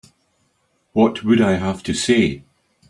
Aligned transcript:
What 0.93 1.23
would 1.23 1.41
I 1.41 1.57
have 1.57 1.83
to 1.83 1.93
say? 1.93 2.41